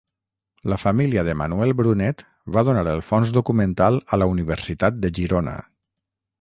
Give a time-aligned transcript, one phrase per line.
[0.71, 2.25] La família de Manuel Brunet
[2.57, 5.59] va donar el fons documental a la Universitat de Girona.